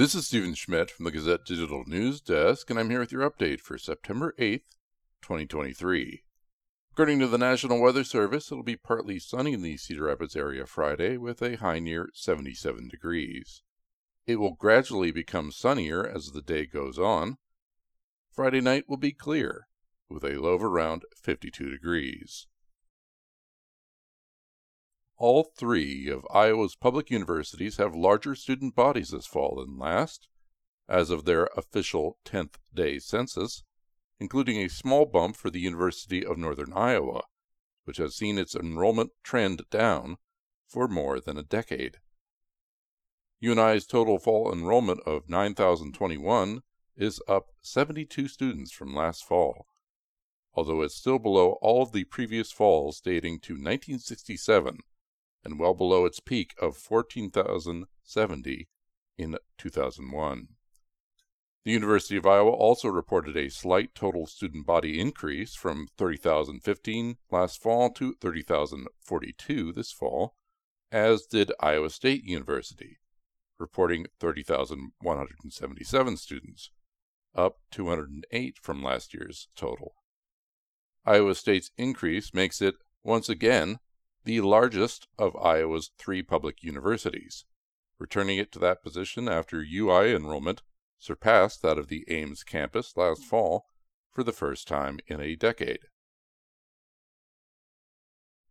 [0.00, 3.30] This is Stephen Schmidt from the Gazette Digital News Desk, and I'm here with your
[3.30, 4.62] update for September 8th,
[5.20, 6.22] 2023.
[6.92, 10.64] According to the National Weather Service, it'll be partly sunny in the Cedar Rapids area
[10.64, 13.60] Friday with a high near 77 degrees.
[14.26, 17.36] It will gradually become sunnier as the day goes on.
[18.32, 19.66] Friday night will be clear
[20.08, 22.46] with a low of around 52 degrees.
[25.20, 30.28] All three of Iowa's public universities have larger student bodies this fall than last,
[30.88, 33.62] as of their official 10th day census,
[34.18, 37.24] including a small bump for the University of Northern Iowa,
[37.84, 40.16] which has seen its enrollment trend down
[40.66, 41.98] for more than a decade.
[43.42, 46.62] UNI's total fall enrollment of 9,021
[46.96, 49.66] is up 72 students from last fall,
[50.54, 54.78] although it's still below all of the previous falls dating to 1967
[55.44, 58.68] and well below its peak of 14,070
[59.18, 60.48] in 2001.
[61.64, 67.60] The University of Iowa also reported a slight total student body increase from 30,015 last
[67.60, 70.34] fall to 30,042 this fall,
[70.90, 72.98] as did Iowa State University,
[73.58, 76.70] reporting 30,177 students,
[77.34, 79.96] up 208 from last year's total.
[81.04, 83.80] Iowa State's increase makes it, once again,
[84.24, 87.44] the largest of Iowa's three public universities,
[87.98, 90.62] returning it to that position after UI enrollment
[90.98, 93.66] surpassed that of the Ames campus last fall
[94.12, 95.80] for the first time in a decade.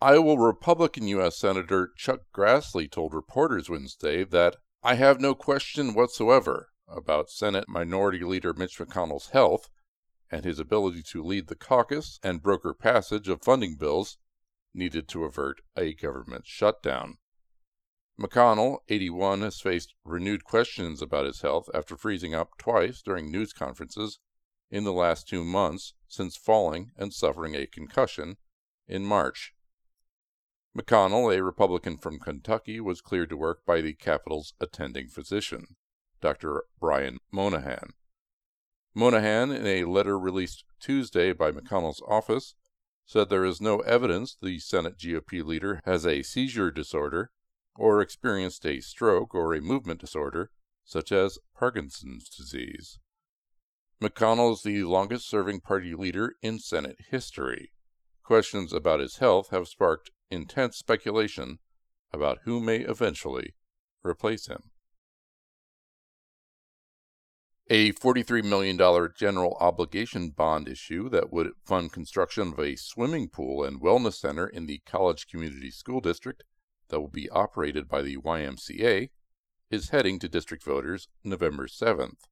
[0.00, 1.38] Iowa Republican U.S.
[1.38, 8.24] Senator Chuck Grassley told reporters Wednesday that I have no question whatsoever about Senate Minority
[8.24, 9.70] Leader Mitch McConnell's health
[10.28, 14.18] and his ability to lead the caucus and broker passage of funding bills
[14.74, 17.18] needed to avert a government shutdown.
[18.20, 23.52] McConnell, 81, has faced renewed questions about his health after freezing up twice during news
[23.52, 24.18] conferences
[24.70, 28.36] in the last two months since falling and suffering a concussion
[28.86, 29.54] in March.
[30.76, 35.76] McConnell, a Republican from Kentucky, was cleared to work by the Capitol's attending physician,
[36.20, 36.64] Dr.
[36.80, 37.90] Brian Monahan.
[38.94, 42.54] Monahan, in a letter released Tuesday by McConnell's office,
[43.12, 47.30] said there is no evidence the Senate GOP leader has a seizure disorder
[47.76, 50.50] or experienced a stroke or a movement disorder,
[50.82, 52.98] such as Parkinson's disease.
[54.02, 57.72] McConnell is the longest serving party leader in Senate history.
[58.22, 61.58] Questions about his health have sparked intense speculation
[62.14, 63.54] about who may eventually
[64.02, 64.70] replace him.
[67.74, 68.76] A $43 million
[69.16, 74.46] general obligation bond issue that would fund construction of a swimming pool and wellness center
[74.46, 76.44] in the College Community School District
[76.90, 79.08] that will be operated by the YMCA
[79.70, 82.24] is heading to district voters November 7th.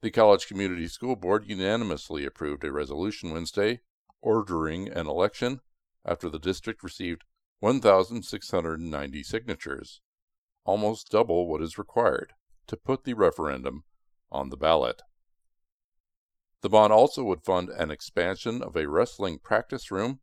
[0.00, 3.78] The College Community School Board unanimously approved a resolution Wednesday
[4.20, 5.60] ordering an election
[6.04, 7.22] after the district received
[7.60, 10.00] 1,690 signatures,
[10.64, 12.32] almost double what is required
[12.66, 13.84] to put the referendum
[14.32, 15.02] on the ballot.
[16.62, 20.20] The bond also would fund an expansion of a wrestling practice room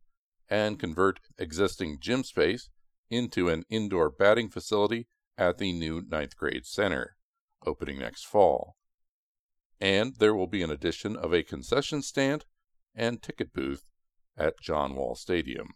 [0.48, 2.68] and convert existing gym space
[3.08, 5.06] into an indoor batting facility
[5.38, 7.16] at the new ninth grade center,
[7.64, 8.76] opening next fall.
[9.80, 12.44] And there will be an addition of a concession stand
[12.94, 13.84] and ticket booth
[14.36, 15.74] at John Wall Stadium.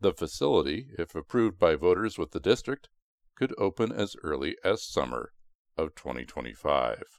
[0.00, 2.88] The facility, if approved by voters with the district,
[3.36, 5.32] could open as early as summer
[5.76, 7.02] of 2025.